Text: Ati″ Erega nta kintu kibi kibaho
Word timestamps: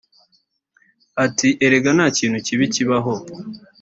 Ati″ 1.25 1.49
Erega 1.65 1.89
nta 1.97 2.07
kintu 2.17 2.37
kibi 2.45 2.65
kibaho 2.73 3.13